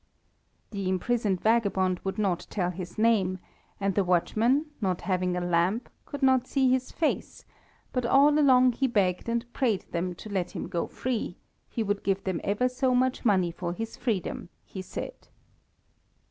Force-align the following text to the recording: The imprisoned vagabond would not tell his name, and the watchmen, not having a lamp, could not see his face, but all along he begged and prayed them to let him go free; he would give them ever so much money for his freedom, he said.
The 0.71 0.89
imprisoned 0.89 1.41
vagabond 1.41 1.99
would 1.99 2.17
not 2.17 2.47
tell 2.49 2.71
his 2.71 2.97
name, 2.97 3.37
and 3.79 3.93
the 3.93 4.03
watchmen, 4.03 4.65
not 4.81 5.01
having 5.01 5.37
a 5.37 5.41
lamp, 5.41 5.89
could 6.07 6.23
not 6.23 6.47
see 6.47 6.71
his 6.71 6.91
face, 6.91 7.45
but 7.93 8.03
all 8.03 8.39
along 8.39 8.71
he 8.71 8.87
begged 8.87 9.29
and 9.29 9.45
prayed 9.53 9.85
them 9.91 10.15
to 10.15 10.27
let 10.27 10.55
him 10.55 10.67
go 10.69 10.87
free; 10.87 11.37
he 11.69 11.83
would 11.83 12.01
give 12.03 12.23
them 12.23 12.41
ever 12.43 12.67
so 12.67 12.95
much 12.95 13.23
money 13.23 13.51
for 13.51 13.73
his 13.73 13.95
freedom, 13.95 14.49
he 14.65 14.81
said. 14.81 15.27